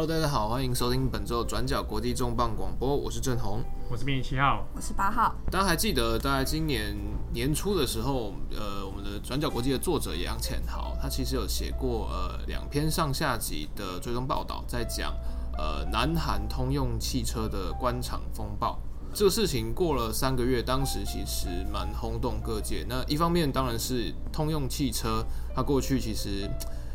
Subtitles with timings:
[0.00, 5.34] Hello，大家好，欢迎收听本周转角国际重磅广播，我是郑红，我是编辑七号，我是八号。
[5.50, 6.96] 大家还记得，在今年
[7.34, 15.14] 年初的时候，呃，我们的转角国际的作者杨浅豪，他其实有写过呃两篇上下集的追踪报道，在讲
[15.58, 18.78] 呃南韩通用汽车的官场风暴。
[19.12, 22.86] 这个事情过了三个月，当时其实蛮轰动各界。
[22.88, 25.22] 那一方面当然是通用汽车，
[25.54, 26.50] 它过去其实。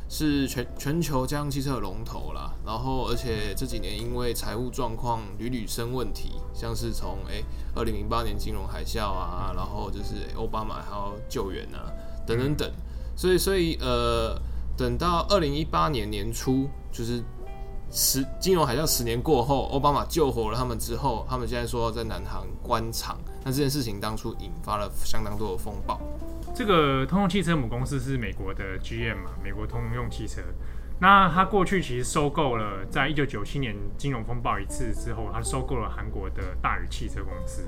[0.07, 7.43] 是全全球家用汽车的龙头啦，然后而且这几年因为财务状况屡屡生问题，像是从诶
[7.75, 11.91] 二零零八年金融海啸啊，然后就是奥巴马还要救援啊，
[12.25, 12.71] 等等等，
[13.15, 14.39] 所以所以呃
[14.77, 17.23] 等到二零一八年年初，就是
[17.95, 25.97] 十金融海啸十年过后，奥巴马救活了他们之后，他们现在说在南韩关厂，那这件事情当初引发了相当多的风暴。
[26.53, 30.41] 这个通用汽车母公司是美国的 GM 嘛，美国通用汽车。
[30.99, 37.63] 那他过去其实收购了，在一九九七年金融风暴一次之后，他收购了韩国的大宇汽车公司。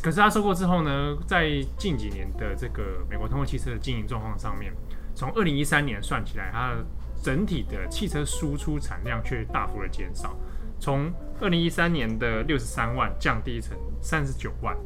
[0.00, 4.72] 可是他收购之后呢，在近几年的这个美国通用汽车的经营状况上面，
[5.14, 6.84] 从二零一三年算起来，它的
[7.22, 10.36] 整体的汽车输出产量却大幅的减少，
[10.78, 14.76] 从二零一三年的六十三万降低成三十九万。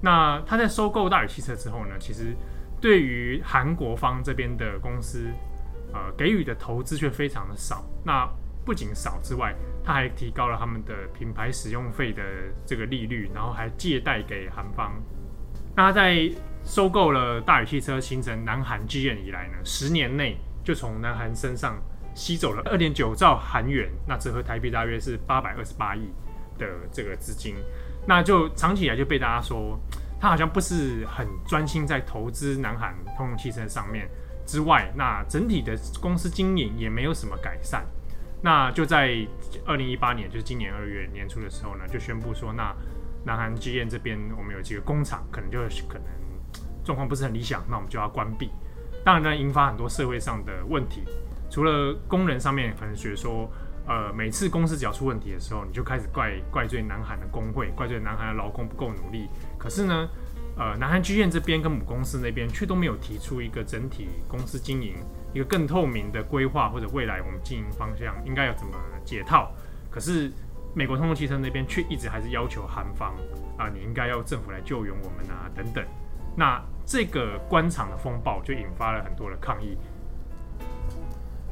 [0.00, 2.34] 那他在收购大宇汽车之后呢，其实
[2.80, 5.26] 对于韩国方这边的公司，
[5.92, 7.84] 呃，给予的投资却非常的少。
[8.04, 8.28] 那
[8.64, 12.22] 不仅少之外，他还提高了他们的品牌使用费的
[12.64, 14.92] 这个利率，然后还借贷给韩方。
[15.76, 16.30] 那他在
[16.64, 21.76] 收购了大宇汽车，形成南韩 GM 以来呢，十年内就从南韩身上
[22.14, 26.10] 吸走了二点九兆韩元，那折合台币大约是八百二十八亿
[26.58, 27.54] 的这个资金。
[28.06, 29.78] 那就长期以来就被大家说。
[30.20, 34.08] 他好像不是很专心在投资南韩通用汽车上面
[34.46, 37.84] 之外，那整体的公司经营也没有什么改善。
[38.40, 39.16] 那就在
[39.66, 42.72] 二零一八年，就是今年二月年初的时候呢，就宣布说，那
[43.24, 46.04] 南韩 GM 这边我们有几个工厂可能就可能
[46.84, 48.48] 状况不是很理想，那我们就要关闭。
[49.04, 51.02] 当然呢，引发很多社会上的问题，
[51.50, 53.50] 除了工人上面可能觉得说，
[53.86, 59.28] 呃，每次公司只要出问题的时候，你就开始怪怪罪南韩的工会，怪罪南韩的劳工不够努力。
[59.58, 60.08] 可是呢，
[60.56, 64.94] 呃，南韩 GM 这边跟母公司那边却都没有提出一个整体公司经营
[65.32, 68.72] 一个更透明的规划，或者未来我们经营方向应该要怎么
[69.04, 69.50] 解套。
[69.90, 70.30] 可是
[70.74, 73.14] 美国通用汽车那边却一直还是要求韩方
[73.58, 75.84] 啊、你应该要政府来救援我们啊，等等。
[76.36, 79.76] 那这个官场的风暴就引发了很多的抗议。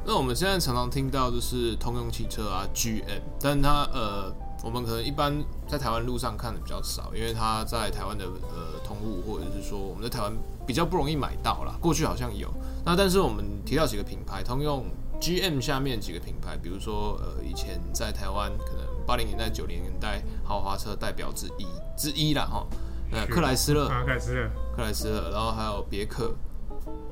[0.03, 4.33] 那我们现在常常听到就是通用汽车啊，GM，但它呃，
[4.63, 5.31] 我们可能一般
[5.67, 10.33] 在台湾路上看的比较少，因为它在台湾的呃通路或者是说我们在台湾
[10.65, 11.75] 比较不容易买到啦。
[11.79, 12.49] 过去好像有，
[12.83, 14.85] 那但是我们提到几个品牌，通用
[15.19, 22.65] GM 下面几个品牌，比如说呃以前在台湾可能八零年代九零年代豪华车代表之一之一啦哈，
[23.11, 26.33] 呃克莱斯勒，克莱斯勒，克莱斯勒，然后还有别克。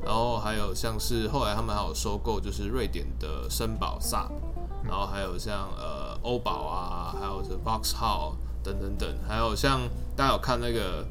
[0.03, 4.31] 然后还有像是后来他们还有收购，就是瑞典的绅宝 Saab，
[4.83, 9.81] 然后还有像呃欧宝啊，还有这 Vauxhall 等等等，还有像
[10.15, 11.05] 大家有看那个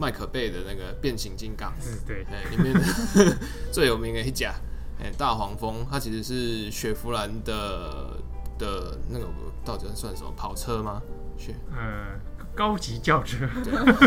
[0.00, 3.36] 麦克贝的那个变形金刚，嗯对，哎里面的
[3.70, 4.54] 最有名的一家，
[4.98, 8.16] 哎大黄蜂，它其实是雪佛兰的
[8.58, 9.26] 的那个
[9.64, 11.00] 到底算什么跑车吗？
[11.36, 12.18] 雪呃
[12.54, 13.48] 高级轿车，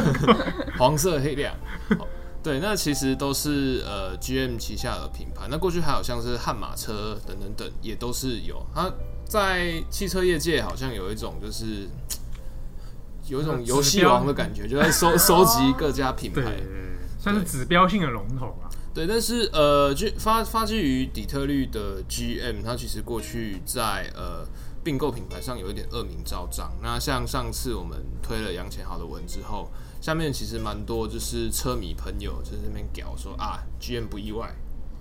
[0.78, 1.53] 黄色黑亮。
[2.44, 5.47] 对，那其实都是呃 GM 旗下的品牌。
[5.50, 8.66] 那过去还有像是悍马车等等等，也都是有。
[8.74, 8.90] 它
[9.25, 11.90] 在汽车业界好像有一种就是
[13.28, 16.56] 有一种游戏王的感觉，就在收 收集各家品牌，
[17.19, 18.72] 算是指标性的龙头啊。
[18.94, 24.47] 对，但是呃，就发发基于底特律的 GM，它其实过去在呃
[24.88, 26.72] 并购品牌上有一点恶名昭彰。
[26.81, 29.70] 那像上次我们推了杨千豪的文之后。
[30.00, 34.47] 下面其实蛮多，就是车迷朋友就在那边屌说啊，GM 不意外，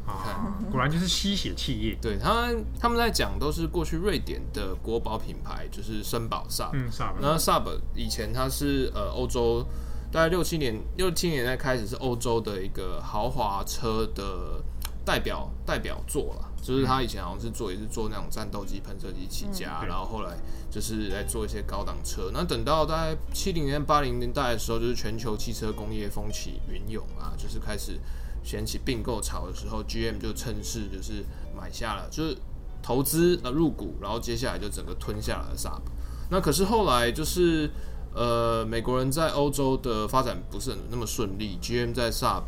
[0.07, 1.95] 啊，看果然就是吸血企业。
[2.01, 6.73] 对他们，他们在讲都是过去瑞典的国宝品牌，就是绅宝，Saab。
[7.21, 9.63] 那 Saab 以前它是呃欧洲，
[10.11, 14.65] 大概六七年六七年代开始是欧洲的一个豪华车的
[15.05, 16.51] 代表代表作了。
[16.67, 20.37] 就是他以前好像是做也是做那种战斗机、喷射机起家，嗯、然后后来
[20.69, 22.29] 就是来做一些高档车。
[22.35, 28.01] 那等到大概七零年、八零年代的时候，就是全球汽车工业风起云涌啊，就是开始
[28.43, 31.25] 掀起并购潮的时候，GM 就趁势就是
[31.57, 32.37] 买下了，就是
[32.83, 35.83] 投资呃入股，然后接下来就整个吞下了 Saab。
[36.31, 37.71] 那可是后来就是
[38.13, 42.43] 呃美国人在欧洲的发展不是很那么顺利，GM 在 Saab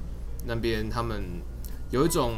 [0.44, 1.23] 那边他们
[1.93, 2.35] 有一种。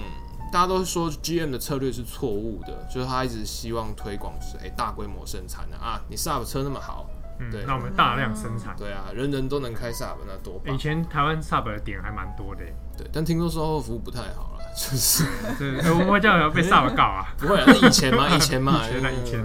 [0.53, 7.09] 大家都说 GM 的策略是错误的，就是他一直希望推广是哎大规模生产的啊，你 Saab 车那么好，
[7.39, 10.75] 嗯，对，那我们大量生产，对啊，人人都能开 Saab 那多棒。
[10.75, 12.63] 以前台湾 Saab 的点还蛮多的，
[12.99, 15.25] 对，但听说售后服务不太好了， 就是，
[15.59, 17.33] 对，我们这样要被 Saab 告啊？
[17.39, 19.45] 不会啊，那以前嘛， 以前嘛，以前以前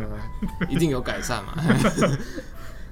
[0.69, 1.53] 一定有改善嘛。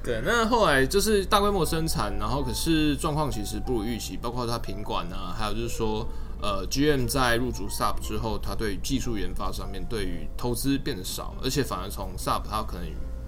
[0.03, 6.05] 对，那后来就是大规模生产，然后可是状况其实不如预期，包括它品管啊，还有就是说，
[6.41, 12.85] 呃，GM 在入主 Saab 之后，它对于技术研发上面对于投资变得少，而且反而从 Saab 它可能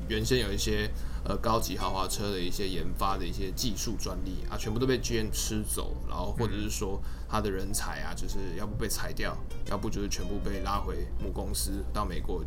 [0.10, 0.90] 原先有一些
[1.24, 9.38] 呃高级豪华车的一些研发的一些技术专利啊，全部都被 GM 吃走，然后或者是说它的人才啊，就是要不被裁掉，
[9.70, 12.44] 要不就是全部被拉回母公司到美国。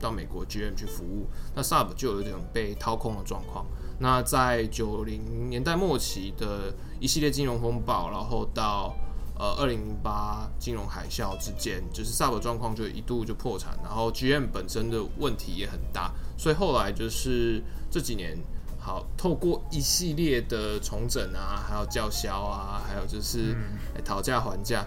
[0.00, 1.26] 到美国 GM 去服务，
[1.56, 3.66] 那 Saab 就有这种被掏空的状况。
[3.98, 8.94] 那在九零年代末期的一系列金融风暴，然后到
[9.38, 18.36] 呃二零零八金融海啸之间，就是 Saab 状况就一度就破产，然后 GM 本身的问题也很大，所以后来就是这几年，
[18.78, 23.56] 好透过一系列的重整啊，还有叫嚣啊，还有就是
[24.04, 24.84] 讨价还价，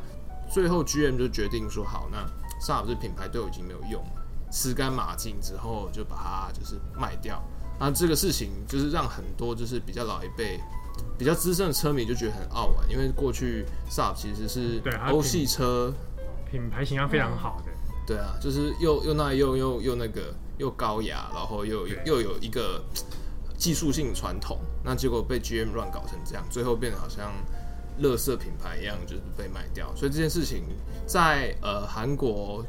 [0.51, 2.17] 最后 GM 就决定说好，那
[2.61, 4.21] Saab 这品牌对我已经没有用了。
[4.51, 7.41] 吃干抹净之后，就把它就是卖掉。
[7.79, 10.59] 那这个事情就是让很多就是比较老一辈、
[11.17, 15.93] 比较资深的车迷就觉得很傲啊，因为过去 Saab 其实是欧系车
[16.49, 17.71] 品牌形象非常好的。
[18.07, 22.83] 对啊，就是又又那又又又那个又高雅，然后又又有一个
[23.57, 24.59] 技术性传统。
[24.83, 27.31] 那结果被 GM 乱搞成这样，最后变得好像
[27.99, 29.95] 乐色品牌一样，就是被卖掉。
[29.95, 30.63] 所以这件事情
[31.05, 32.65] 在呃韩国。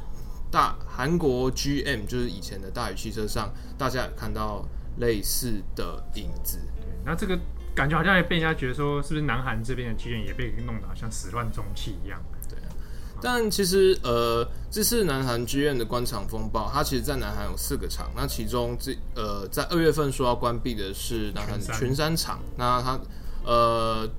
[0.51, 4.63] 大韩国 GM 就是以前的大宇汽车上，大家有看到
[4.99, 6.59] 类似的影子。
[6.79, 7.35] 对，那这个
[7.75, 12.21] 感觉好像也被人家觉得说，是不是南韩这边的剧院也被弄得好像始乱终弃一样？
[12.49, 12.73] 对啊。
[13.21, 22.39] 但其实呃，这次南韩剧院的官场风暴，它其实在南韩有四个厂，那其中这呃在二月份说要关闭的是南韩群山厂。
[22.57, 22.99] 那它
[23.45, 24.09] 呃，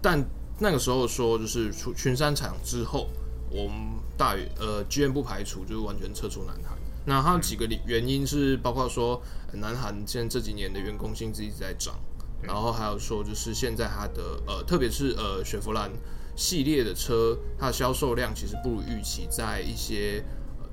[0.00, 0.24] 但
[0.58, 3.08] 那个时候说就是出群山厂之后。
[3.54, 3.76] 我们
[4.16, 6.74] 大宇呃剧院不排除就是完全撤出南韩。
[7.04, 9.20] 那它有几个原因是包括说，
[9.52, 11.94] 南韩现在这几年的员工薪资一直在涨，
[12.42, 15.90] 然后还有说就是现在它的呃，特别是呃雪佛兰
[16.36, 20.24] 系列的车，它的销售量其实不如预期，在一些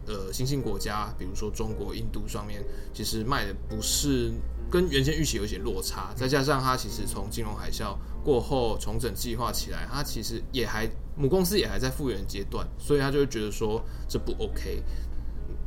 [0.05, 2.63] 呃新兴国家，比如说中国、印度上面，
[2.93, 4.31] 其实卖的不是
[4.71, 6.13] 跟原先预期有一些落差。
[6.15, 10.89] 再加上它其实从金融海啸过后重整计划起来，它其实也还。
[11.19, 14.81] 母公司也还在复原阶段，所以他就会觉得说这不 OK。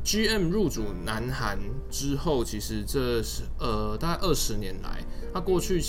[0.03, 1.57] GM 入主南韩
[1.89, 5.03] 之后，其实这是呃大概二十年来，
[5.33, 5.81] 他过去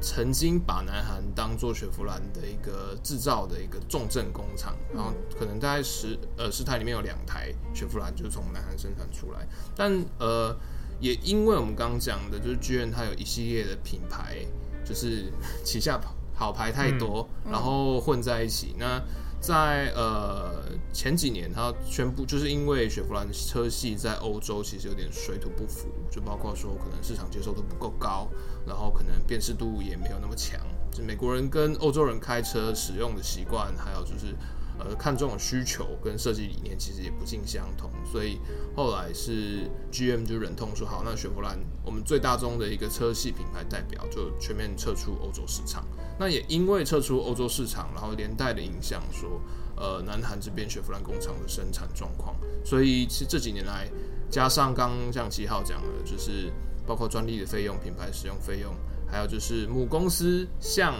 [0.00, 9.46] 曾经把南韩当做雪佛兰的一个制造的一个重镇工厂，然后可能大概十呃十台里面有两台雪佛兰就从南韩生产出来，
[9.76, 10.54] 但呃
[11.00, 14.38] 也因为我们刚刚讲的，就是 GM 它有一系列的品牌，
[14.84, 16.14] 就是旗下跑。
[16.36, 18.74] 好牌太多，嗯、然后混在一起。
[18.74, 19.02] 嗯、那
[19.46, 20.62] 在呃
[20.92, 28.28] 前几年，他宣布就是因为雪佛兰车系在欧洲其实有点水土不服，就包括说可能市场接受度不够高，
[28.66, 30.58] 然后可能辨识度也没有那么强。
[30.90, 34.34] 就美国人跟欧洲人开车使用的习惯，还有就是。
[34.78, 38.38] 呃，看中的需求跟设计理念其实也不尽相同，所以
[38.74, 45.84] 后来是 GM 就忍痛说好，那雪佛兰我们最大宗的一个车系品牌代表就全面撤出欧洲市场。
[46.18, 49.40] 那也因为撤出欧洲市场，然后连带的影响说，
[49.76, 52.36] 呃，南韩这边雪佛兰工厂的生产状况。
[52.64, 53.90] 所以其实这几年来，
[54.30, 56.52] 加上刚刚像七号讲的，就是
[56.86, 58.74] 包括专利的费用、品牌使用费用，
[59.06, 60.94] 还有就是母公司向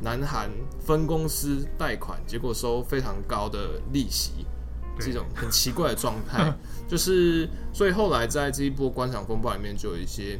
[0.00, 4.46] 南韩分公司贷款，结果收非常高的利息，
[5.00, 6.52] 这种很奇怪的状态，
[6.86, 10.38] 就是所以后来在这一波官场风暴里面，就有一些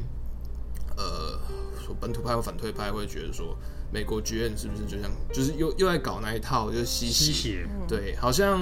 [0.95, 1.39] 呃，
[1.83, 3.57] 说本土派或反对派会觉得说，
[3.91, 7.67] 美国剧院是不是就像就是又又在搞那一套，就是吸血，吸血。
[7.87, 8.61] 对，好像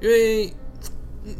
[0.00, 0.52] 因为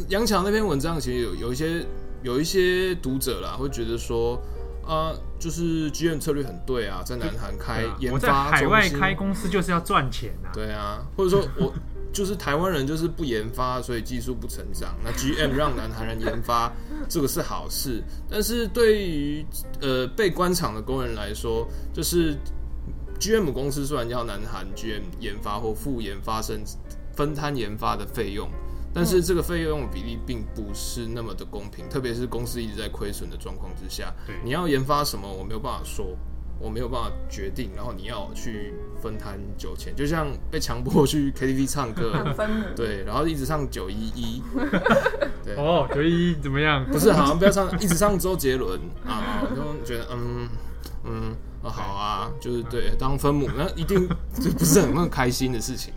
[0.08, 1.84] 杨强那篇文章其实有有一些
[2.22, 4.40] 有一些读者啦，会觉得说。
[4.86, 10.50] 啊，就是 GM 策略很对啊，在南韩开研发海外开公司就是要赚钱啊。
[10.52, 11.72] 对啊，或者说我
[12.12, 14.94] 就是台湾人就是不研发，所以技术不成长。
[15.02, 16.70] 那 GM 让南韩人研发，
[17.08, 18.02] 这个是好事。
[18.28, 19.46] 但是对于
[19.80, 22.36] 呃被关厂的工人来说，就是
[23.18, 26.62] GM 公司虽然要南韩 GM 研发或副研发生
[27.16, 28.50] 分摊研发的费用。
[28.94, 34.12] 但是这个费用比例并不是那么的公平，特别是公司一直在亏损的状况之下，
[34.44, 36.16] 你要研发什么，我没有办法说，
[36.60, 42.12] 我没有办法决定，然后你要去分摊酒钱，就像被强迫去 KTV 唱歌，
[42.76, 44.42] 对，然后一直唱九一一，
[45.44, 46.84] 对，哦，九一一怎么样？
[46.86, 50.48] 不是， 好像不要唱，一直唱周杰伦啊，我就觉得嗯
[51.04, 55.92] 嗯，哦，好啊，就是对，当分母那一定就不是很那么开心的事情，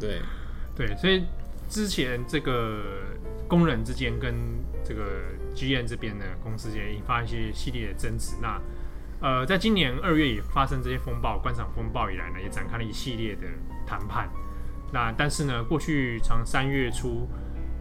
[0.00, 0.20] 对
[0.74, 1.22] 对，所以
[1.72, 2.82] 之前这个
[3.48, 4.34] 工人之间跟
[4.84, 5.22] 这个
[5.54, 8.60] GM 这边的公司间引发一些系列的争执，那。
[9.22, 13.46] 呃，在今年二月也发生这些风暴，官场风暴以来呢，也展开了一系列的
[13.86, 14.28] 谈判。
[14.92, 17.26] 那但是呢，过去从三月初，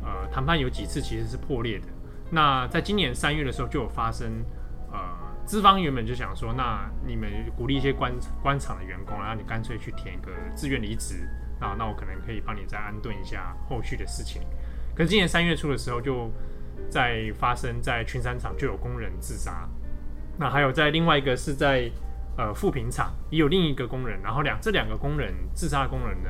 [0.03, 1.87] 呃，谈判有几次其实是破裂的。
[2.29, 4.45] 那在今年三月的时候就有发生，
[4.91, 4.99] 呃，
[5.43, 11.27] 资方原本就想说，那你们鼓励一些官官场的员工，然后你干脆去填一个自愿离职，
[11.61, 14.41] 啊那我可能可以帮你再安顿一下后续的事情。
[14.93, 16.29] 可是今年三月初的时候，就
[16.89, 19.69] 在发生在群山厂就有工人自杀。
[20.37, 21.89] 那还有在另外一个是在
[22.37, 26.29] 呃富平厂也有另一个工人，然后两这两个工人自杀工人呢，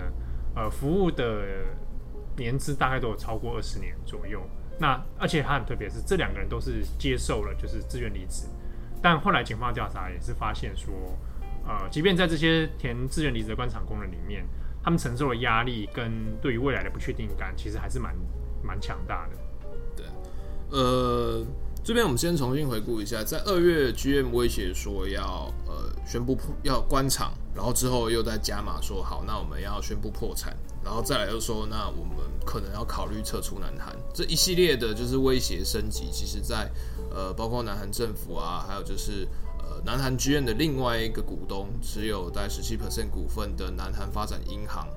[0.56, 1.44] 呃服务的
[2.38, 4.42] 年资大概都有超过二十年左右。
[4.80, 8.48] 那而且他很特别是这两个人都是接受了就是自愿离职，
[9.02, 10.92] 但后来警方调查也是发现说，
[11.68, 14.44] 呃即便在这些填自愿离职的官场工人里面，
[14.84, 16.12] 他们承受的压力跟
[16.42, 18.16] 对于未来的不确定感其实还是蛮
[18.64, 19.38] 蛮强大的。
[19.96, 20.06] 对，
[20.70, 21.46] 呃。
[21.84, 36.08] 这边我们先重新回顾一下，在二月，GM 威胁说要呃宣布要关厂，然后之后又在加码说好，那我们要宣布破产，然后再来又说那我们可能要考虑撤出南韩，这一系列的就是威胁升级。
[36.12, 36.70] 其实，在
[37.10, 39.28] 呃包括南韩政府啊，还有就是
[39.72, 44.88] 呃南韩剧院的另外一个股东持有在十七 percent 股份的南韩发展银行，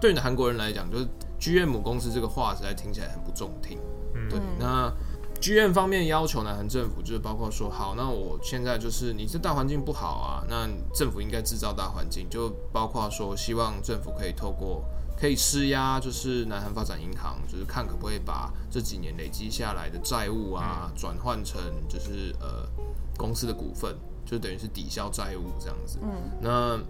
[0.00, 3.78] 对于韩国人来讲，就是剧院母公司这个话实在听起来很不中听。
[4.14, 4.92] 嗯，对，那。
[5.40, 14.84] 剧院方面要求南韩政府，就是包括说，好，那我现在就是你这大环境不好啊，那政府应该制造大环境，就包括说，希望政府可以透过
[15.22, 22.68] 可以施压，就是南韩发展银行，就是看可不可以把这几年累积下来的债务啊，转换成就是呃
[23.16, 26.00] 公司的股份，就等于是抵消债务这样子。
[26.02, 26.10] 嗯，
[26.40, 26.80] 那。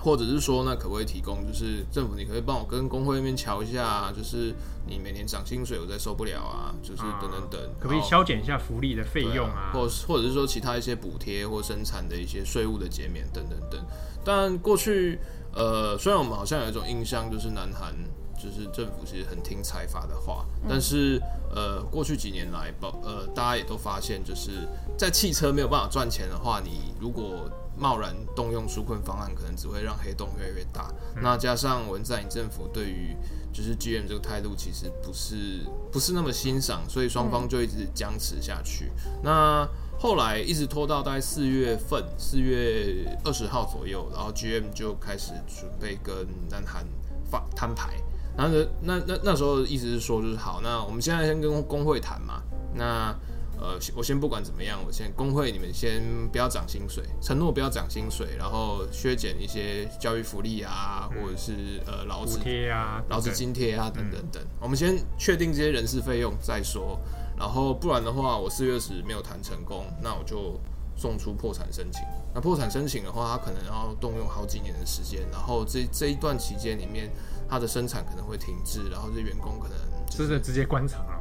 [0.00, 4.52] 或者是说，那可不可以提供，就是政府，你可以帮我跟工会那边瞧一下，就是
[4.86, 9.70] 你每年涨薪水，我再受不了啊，就是等等等，可不可以削减一下福利的费用啊？
[9.72, 13.80] 或或者是说其他一些补贴或生产的一些税务的减免等等等。
[14.22, 15.18] 但过去，
[15.54, 17.94] 呃，虽然我们好像有一种印象，就是南韩
[18.36, 21.20] 就是政府其实很听财阀的话，但是
[21.54, 24.68] 呃，过去几年来，包呃，大家也都发现，就是
[24.98, 30.92] 在汽车没有办法赚钱的话，你如果贸然动用纾困方案，可能只会让黑洞越来越大。
[31.16, 33.16] 嗯、那加上文在寅政府对于
[33.52, 38.90] 就是 GM 这个态度，其实不是不是那么欣赏，所以双方就一直僵持下去。
[39.06, 46.14] 嗯、那后来一直拖到大概四月份，四月二十号左右，然后 GM 就开始准备跟
[46.50, 46.86] 南韩
[47.30, 47.94] 发摊牌。
[48.36, 52.42] 然后那那那时候的意思是说，就是好，那我们现在先跟工会谈嘛。
[52.74, 53.14] 那
[53.60, 64.42] 呃，我先不管怎么样，我先工会你们先不要涨薪水，承诺不要涨薪水，然后削减一些教育福利啊，或者是呃劳资贴啊、劳资津贴啊等等等。
[64.60, 67.00] 我们先确定这些人事费用再说，
[67.38, 70.60] 然后不然的话，我四月十没有谈成功，那我就
[70.96, 72.02] 送出破产申请。
[72.34, 77.08] 那破产申请的话，他可能要动用好几年的时间，然后这这一段期间里面，
[77.48, 79.78] 他的生产可能会停滞，然后这员工可能
[80.10, 81.13] 就是直接关厂了。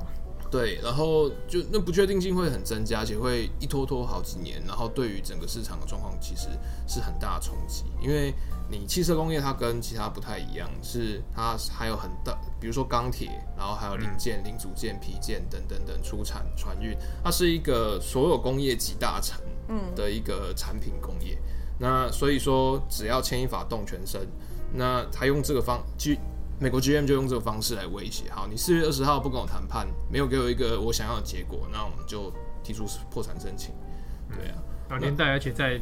[0.53, 6.48] 对，然后就那不确定性会很增加，而且会一拖拖好几年，然后对于整个市场的状况其实
[6.88, 7.86] 是很大的冲击。
[8.00, 8.31] 因为
[8.69, 19.41] 你汽车工业它跟其他不太一样，是它还有很大，比如说钢铁，然后还有零件、零组件、皮件等等等出产船运，它是一个所有工业集大成
[19.95, 21.36] 的一个产品工业。
[21.79, 24.22] 那所以说，只要牵一发动全身，
[24.72, 26.19] 那他用这个方去。
[26.63, 32.32] 美国 GM 就用这个方式来威胁，好，你四月二十号不跟我谈判，没有给我一个我想要的结果，那我们就
[32.63, 33.74] 提出破产申请。
[34.34, 35.77] 对啊，然后连带，而且在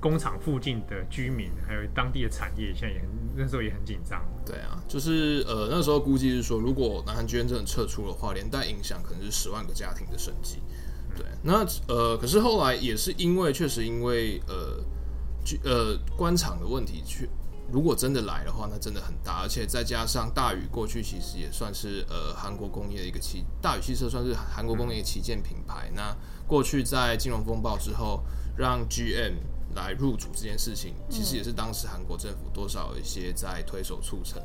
[0.00, 4.24] 工厂附近的居民还有当地的产业，现在也很那时候也很紧张。
[4.46, 10.62] 对啊，就是呃那时候估计是说，如果南韩 GM 真的撤出的话，连带影响可能是十万个家庭的生计。
[11.14, 14.82] 对，那呃可是后来也是因为确实因为呃
[15.62, 17.28] 呃官场的问题去。
[17.72, 25.90] 如果真的来的话，那真的很大，而且再加上大宇过去其实也算是呃韩国工业的一个旗，大宇汽车算是韩国工业旗舰品牌。
[25.94, 26.14] 那
[26.46, 28.22] 过去在金融风暴之后，
[28.56, 29.36] 让 GM
[29.74, 34.42] 来入主这件事情，其实也是当时韩国政府多少一些在推手促成。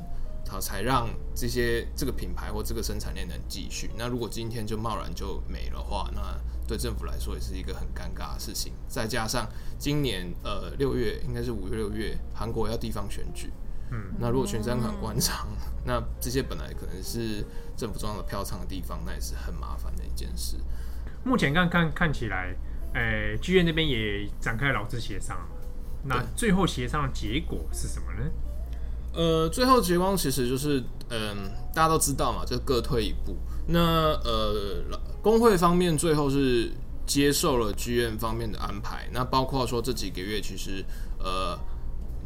[0.50, 3.92] 它才让这些这个品牌或这个生产链能继续。
[3.98, 6.22] 那如果今天就贸然就没的话，那
[6.68, 8.74] 对政府来说也是一个很尴尬的事情。
[8.88, 9.48] 再加上
[9.80, 13.52] 今年呃六月应该是五月六月，韩国要地方选举，
[13.92, 15.48] 嗯，那如果全三馆关厂，
[15.86, 17.46] 那这些本来可能是
[17.76, 20.58] 政府重要的票仓的地方，那也是很麻烦的一件事。
[21.24, 22.56] 目前看看看起来，
[22.94, 25.38] 诶、欸，剧院那边也展开劳资协商，
[26.04, 28.32] 那最后协商的结果是什么呢？
[29.14, 31.36] 呃，最后结光其实就是，嗯、呃，
[31.74, 33.36] 大家都知道嘛，就各退一步。
[33.68, 33.80] 那
[34.24, 34.84] 呃，
[35.30, 36.72] 工会方面最后是
[37.06, 40.84] 接受了剧院方面的安排，那包括说这几个月其实，
[41.20, 41.58] 呃。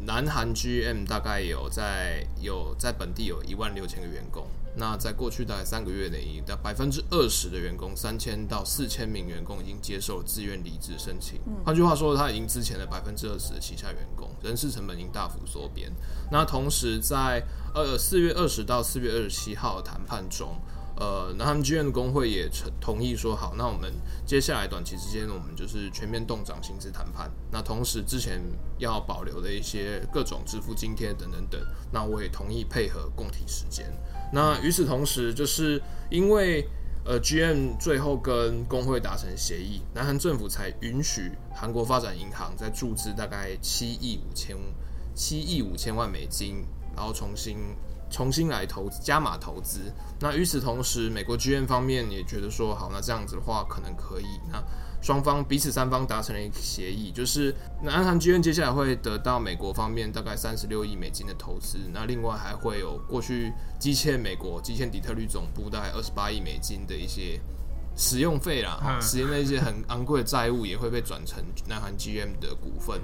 [0.04, 11.38] 南韩 GM 大概有在有在本地有一万六千个员工，那在过去大概三个月内，的百分之二十的员工，三千到四千名员工已经接受了自愿离职申请。
[11.64, 15.88] 换句话说，他已经之前的百分之二十的旗下员工，人事成本已经大幅缩编。
[16.32, 17.40] 那同时在
[17.72, 20.60] 呃四月二十到四月二十七号谈判中。
[21.02, 23.92] 呃，南韩 GM 的工会也成同意说好，那我们
[24.24, 27.28] 接下来短期之间，我们就是全面动涨薪资谈判。
[27.50, 28.40] 那同时之前
[28.78, 33.84] 要保留的一些各种支付津贴等等等，那我也同意配合共体时间。
[34.32, 36.64] 那与此同时，就是因为
[37.04, 44.56] 呃 GM 最后跟工会达成协议，南韩政府才允许韩国发展银行再注资大概七亿五千
[45.16, 47.56] 七亿五千万美金，然后重新。
[48.12, 49.90] 重新来投加码投资，
[50.20, 54.26] 那与此同时，美国剧院方面也觉得说好，那这样子的话可能可以。
[54.52, 54.62] 那
[55.00, 57.52] 双方彼此三方达成了一个协议，就是
[57.82, 67.40] 南韩剧院接下来会得到美国方面大概三十六亿美金的投资，那另外还会有过去积欠美国积欠底特律总部大概二十八亿美金的一些
[67.96, 73.00] 使用费啦，使用的一些很昂贵的债务也会被转成南韩 GM 的股份。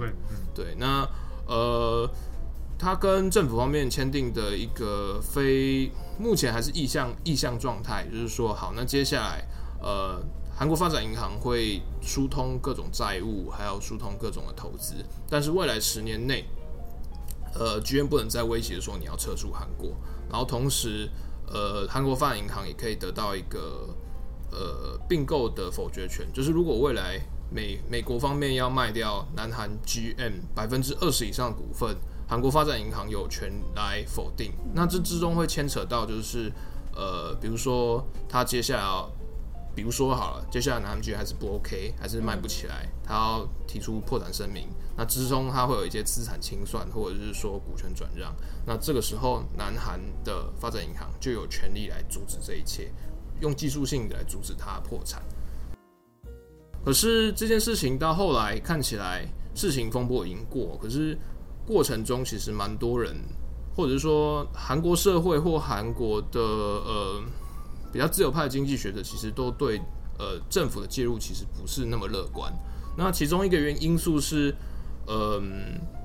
[0.53, 1.05] 对，那
[1.47, 2.09] 呃。
[2.79, 9.45] 他跟政府方面签订的一个非目前还是意向意向状态，就是说好，那接下来
[9.81, 10.17] 呃，
[10.55, 14.95] 韩国发展银行会疏通各种债务，还有疏通各种的投资，
[15.29, 16.45] 但是未来十年内，
[17.53, 19.91] 呃，居然不能再威胁说你要撤出韩国，
[20.29, 21.09] 然后同时，
[21.47, 23.93] 呃，韩国发展银行也可以得到一个
[24.51, 27.19] 呃并购的否决权，就是如果未来
[27.51, 31.97] 美美国方面要卖掉南韩 GM 百分之二十以上的股份。
[32.29, 36.51] 韩国发展银行有权来否定，那这之中会牵扯到就是，
[36.95, 39.05] 呃，比如说他接下来，
[39.75, 48.31] 比如说好了，接下来南韩 GM 还是不 OK，还是卖不起来，他要提出破产声明，那之中他会有一些资产清算，或者是说股权转让，
[48.63, 52.91] 那这个时候南韩的发展银行就有权利来阻止这一切，
[53.41, 55.19] 用技术性来阻止他破产。
[56.85, 61.17] 可是这件事情到后来看起来事情风波已经过，可是。
[61.69, 63.15] 过程中其实蛮多人，
[63.75, 67.21] 或者是说韩国社会或韩国的呃
[67.93, 69.79] 比较自由派的经济学者，其实都对
[70.17, 72.51] 呃政府的介入其实不是那么乐观。
[72.97, 74.51] 那其中一个原因素是，
[75.05, 75.39] 呃，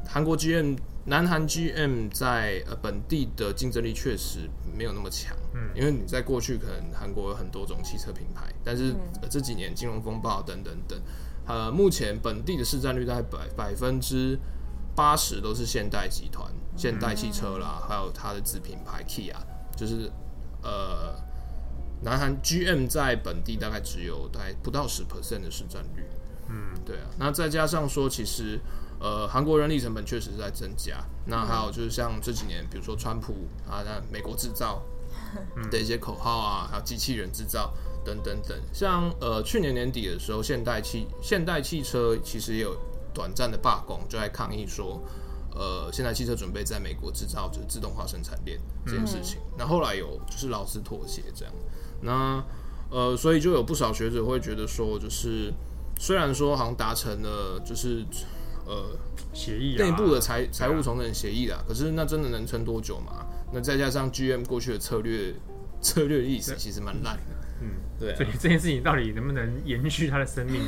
[0.07, 4.41] 韩国 GM 南韩 GM 在呃本地的竞争力确实
[4.77, 5.35] 没有那么强。
[5.55, 8.95] 嗯，因为你在过去可能韩国有很多种汽车品牌，但是
[9.31, 11.01] 这几年金融风暴等等等，
[11.47, 14.39] 呃，目前本地的市占率大概百百分之。
[14.95, 19.35] 八十都是现代集团、现代汽车啦，还有它的子品牌 Kia，
[19.77, 20.11] 就是
[20.63, 21.15] 呃，
[22.03, 26.07] 南韩 GM 在本地大概只有大概不到十 percent 的市占率。
[26.49, 27.07] 嗯，对啊。
[27.19, 28.61] 那再加上说，其实
[29.01, 31.03] 呃，韩国人力成本确实是在增加。
[31.27, 33.35] 那还有就是像这几年，比如说川普
[33.69, 34.81] 啊，那美国制造
[35.71, 38.57] 的一些口号啊，还有机器人制造等等等。
[38.73, 42.77] 像呃，去年年底的时候，现代汽现代汽车其实也有。
[43.15, 45.01] 短暂的罢工，就来抗议说，
[45.55, 49.41] 呃，现在汽车准备在美国制造，就是自动化生产链这件事情。
[49.57, 51.55] 那、嗯、后来有就是劳资妥协这样，
[52.03, 52.45] 那
[52.91, 55.53] 呃，所以就有不少学者会觉得说，就是
[55.99, 58.05] 虽然说好像达成了就是
[58.67, 58.97] 呃
[59.33, 63.25] 协议内部的财财务重整协议啦，可是那真的能撑多久嘛？
[63.53, 65.35] 那再加上 GM 过去的策略
[65.81, 67.34] 策略历史其实蛮烂的。
[67.65, 70.61] 嗯，对、啊，所以这件事情到底能不能延续他的生命，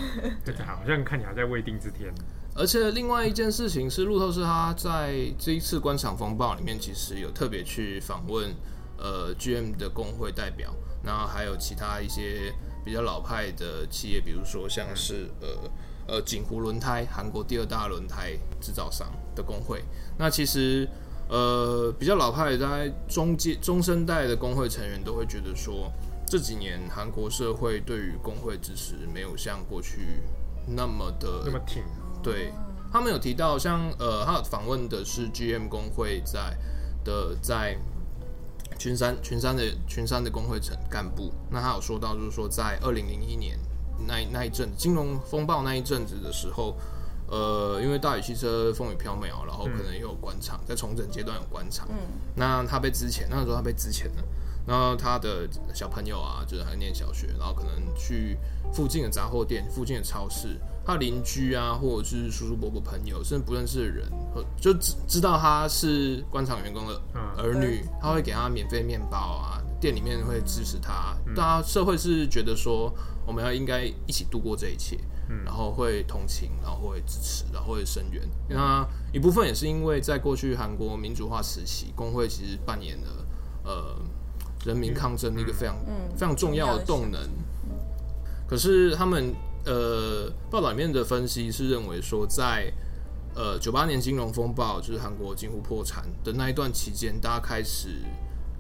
[0.45, 2.11] 对 好像看起来在未定之天。
[2.55, 8.51] 而且另外一件事情是，路透社他在这一次官场风暴里面，其实有特别去访问
[8.97, 12.51] 呃 GM 的工会代表，然后还有其他一些
[12.83, 15.71] 比较老派的企业，比如说像是呃
[16.15, 19.85] 呃锦湖轮胎，韩国第二大轮胎制造商的工会。
[20.17, 20.89] 那其实
[21.29, 25.93] 呃比较老派的，在中阶中生代的工会成员都会觉得说。
[26.27, 30.21] 这几年韩国社会对于工会支持没有像过去
[30.67, 31.83] 那么的那么挺。
[32.23, 32.53] 对，
[32.93, 36.57] 他们有提到像呃，他访问的是 GM 工会在
[37.05, 37.79] 的在
[38.79, 43.57] 群山群山的群山的工会层干部，那他有说到，就是说在二零零一年
[44.07, 46.77] 那那一阵金融风暴那一阵子的时候，
[47.29, 51.97] 呃，因为大宇汽车风雨飘渺，然后可能也有关厂，在重整阶段有关厂，嗯，
[52.35, 54.25] 那他被之前，那个时候他被之前了，
[54.67, 58.37] 然后他的小朋友啊，就是还念小学，然后可能去
[58.73, 60.59] 附近的杂货店、附近的超市。
[60.85, 64.09] 他邻居啊，或者是叔叔伯伯、朋友，甚至不认识的人，
[64.57, 67.03] 就知知道他是官场员工的
[67.37, 72.95] 儿女，嗯、他会给他免费面包啊，店里面会支持他，嗯、大家社会是觉得说
[73.27, 74.97] 我们要应该一起度过这一切，
[75.29, 78.23] 嗯、然后会同情，然后会支持，然后会声援。
[78.49, 83.27] 那一部分也是因为在过去韩国民主化时期，工会其实扮演了
[83.65, 83.97] 呃
[84.67, 87.21] 人民抗争的一个非常、嗯、非常重要的动能，
[88.49, 89.33] 可是他们。
[89.69, 92.73] 呃，报道里面的分析是认为说在，
[93.35, 97.89] 在呃九八年金融风暴，就是韩国近乎破产的那一段期间，大家开始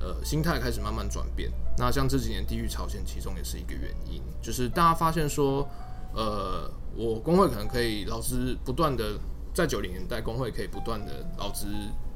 [0.01, 1.49] 呃心态开始慢慢转变。
[1.79, 5.64] 那像这几年地域朝鲜，其中也是一个原因，就是大家发现说，
[6.12, 9.16] 呃，我工会可能可以劳资不断的
[9.55, 11.69] 在九零年代，工会可以不断的劳资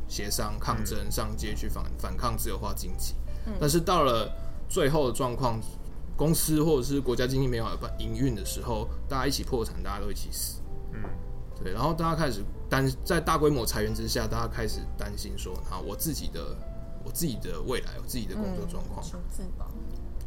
[0.09, 3.14] 协商、抗争、上街去反反抗自由化经济。
[3.61, 4.31] 但是到了
[4.68, 5.61] 最后的状况。
[6.16, 10.61] 公司或者是国家经济没有办法营运的时候，大家一起破产，大家都一起死。
[10.92, 11.00] 嗯，
[11.64, 11.72] 对。
[11.72, 16.55] 然后大家开始担在大规模裁员之下，大家开始担心说：啊，我自己的
[17.03, 19.03] 我自己的未来，我自己的工作状况。
[19.03, 19.70] 求自保。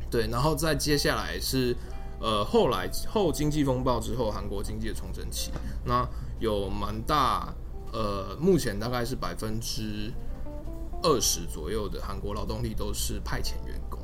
[0.09, 1.77] 对，然后再接下来是
[2.19, 5.51] 呃后来后经济风暴之后，韩国经济的重整期，
[5.85, 6.03] 那
[6.39, 7.53] 有蛮大
[7.91, 10.11] 呃，目前大概是百分之
[11.03, 13.99] 二十左右的韩国劳动力都是派遣员工。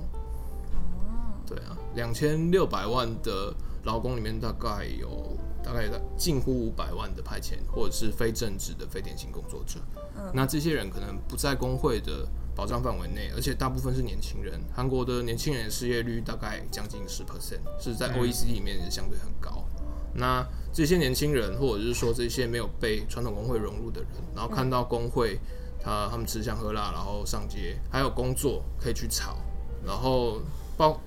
[1.47, 3.51] 对啊，两千六百万的
[3.83, 9.79] 劳工里面，大概有大概近乎五百万的派遣或者是非正职的非典型工作者。
[10.15, 14.61] 嗯，那这些人可能不在工会的保障范围内，而且大部分是年轻人。
[14.75, 19.65] 韩国的年轻人失业率大概将近十 percent，是在 OECD 里面也相对很高。
[20.13, 25.39] 那这些年轻人，或者是说这些没有被传统工会融入的人，然后看到工会
[25.81, 29.37] 他他们吃香喝辣，然后上街，还有工作可以去吵，
[29.85, 30.41] 然后
[30.77, 30.99] 包。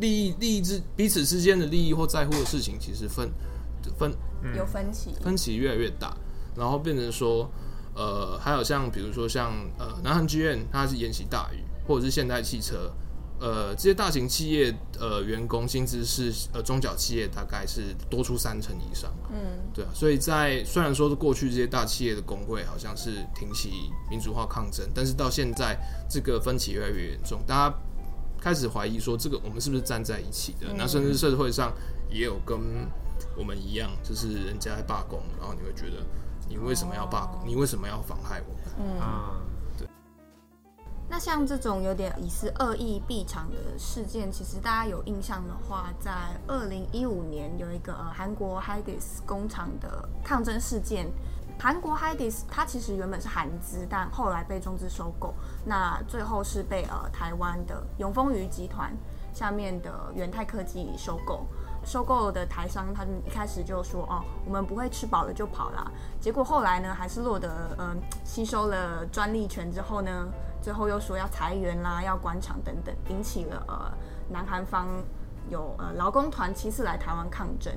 [0.00, 3.30] 利益、利益之彼此之间的利益或在乎的事情，其实分
[3.96, 4.12] 分
[4.56, 6.16] 有分歧，分歧越来越大，
[6.56, 7.48] 然后变成说，
[7.94, 12.92] 呃，还有像比如说像呃，南韩剧院它是沿袭大宇，或者是现代汽车，
[13.38, 25.78] 呃，这些大型企业呃员工薪资是呃中小企业大概是多出三成以上，嗯，对啊，所以在虽然说是过去这些大企业的工会好像是挺起民主化抗争，但是到现在
[26.08, 27.74] 这个分歧越来越严重，大家。
[28.42, 30.72] 开始怀疑说，这个我们是不是站在一起的？
[30.74, 31.70] 那甚至社会上
[32.08, 32.58] 也有跟
[33.36, 36.02] 我们一样，就是人家在罢工，然后你会觉得，
[36.48, 37.46] 你为什么要罢工？
[37.46, 38.98] 你为什么要妨害我们？
[38.98, 39.49] 啊，对。
[41.10, 46.12] 那像这种有点疑似恶意避场的事件，其实大家有印象的话，在
[46.46, 48.96] 二零一五年有一个呃韩国 Hyundai
[49.26, 51.10] 工厂的抗争事件。
[51.58, 55.34] 韩国 Hyundai 它其实原本是韩资，但后来被中资收购。
[55.64, 58.96] 那最后是被呃台湾的永丰余集团
[59.34, 61.44] 下面的元泰科技收购。
[61.84, 65.90] 收购的台商他们一开始就说哦，我们不会吃饱了就跑啦。
[66.20, 70.28] 结果后来呢，还是落得嗯、呃、吸收了专利权之后呢，
[70.62, 73.92] 最后又说要裁员啦，要关厂等等，引起了呃
[74.28, 74.86] 南韩方
[75.48, 77.72] 有呃劳工团七次来台湾抗争。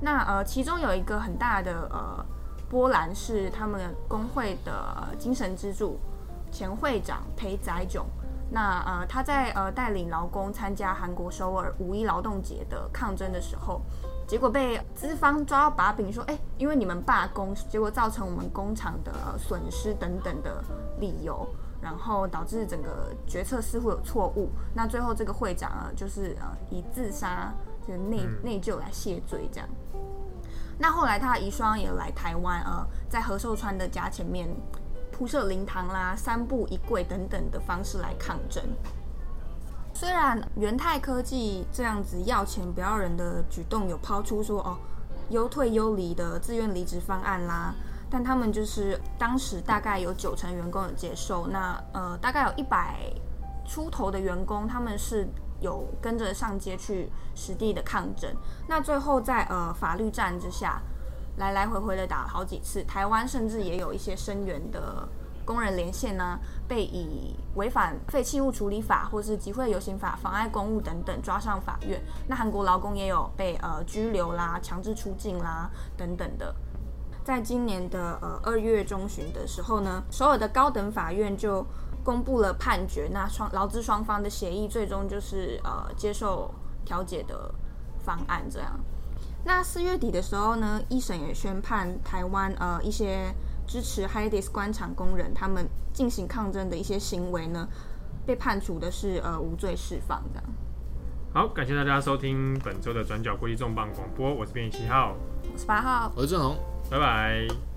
[0.00, 2.24] 那呃其中有一个很大的呃。
[2.72, 5.98] 波澜是他们工会的精神支柱，
[6.50, 8.06] 前会长裴宰炯。
[8.54, 13.80] 那呃，他在呃带领劳工参加韩国首尔五一劳动节的抗争的时候，
[14.28, 20.62] 结果被资方抓到把柄，说：“哎，因为你们罢工，结果造成我们工厂的损失等等的
[21.00, 21.48] 理由，
[21.80, 24.50] 然后导致整个决策似乎有错误。
[24.74, 27.50] 那最后这个会长啊，就是呃以自杀
[27.86, 29.68] 就是内内疚来谢罪，这样。”
[30.78, 34.46] 那后来他的遗孀也来台湾，呃，在何寿川的家前面
[35.22, 38.60] 铺设灵堂啦、三步一跪等等的方式来抗争。
[39.94, 44.76] 虽然元泰科技这样子要钱不要人的举动有抛出说哦
[45.30, 47.72] 优退优离的自愿离职方案啦，
[48.10, 53.08] 但他们就是当时大概有九成员工有接受，那呃大概有一百
[53.64, 55.28] 出头的员工他们是。
[55.60, 58.28] 有跟着上街去实地的抗争，
[58.66, 60.82] 那最后在呃法律战之下，
[61.36, 62.82] 来来回回的打了好几次。
[62.84, 65.08] 台湾甚至也有一些声援的
[65.44, 72.00] 工人连线呢，被以违反废弃物处理法或是集会游行法妨碍公务等等抓上法院。
[72.28, 76.54] 那韩国劳工也有被呃拘留啦、强制出境啦等等的。
[77.24, 81.64] 在今年的呃二月中旬的时候呢，首尔的高等法院就
[82.04, 86.52] 公布了判决，那双劳资双方的协议最终就是呃接受
[86.84, 87.52] 调解的
[88.04, 88.78] 方案这样。
[89.44, 93.34] 那四月底的时候呢，一审也宣判台湾呃一些
[93.66, 97.68] 支持 h i d i s 官场工人他们进行抗争的一些行为呢，
[98.24, 100.44] 被判处的是呃无罪释放这样。
[101.34, 105.16] 好，感谢大家收听本周的转角国际重磅广播，我是编辑七号，
[105.52, 106.56] 我是八号，我是郑红，
[106.90, 107.71] 拜拜。